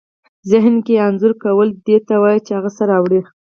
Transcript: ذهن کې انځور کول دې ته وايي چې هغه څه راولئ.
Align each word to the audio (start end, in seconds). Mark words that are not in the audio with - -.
ذهن 0.49 0.75
کې 0.85 0.93
انځور 1.07 1.33
کول 1.43 1.67
دې 1.85 1.97
ته 2.07 2.13
وايي 2.21 2.39
چې 2.45 2.51
هغه 2.57 2.69
څه 2.77 2.83
راولئ. 2.89 3.21